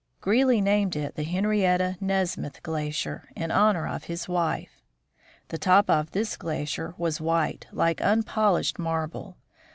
[0.19, 4.81] Greely named it the Henrietta Nesmith glacier, in honor of his wife.
[5.49, 9.37] The top of this glacier was white, like unpolished mar ble.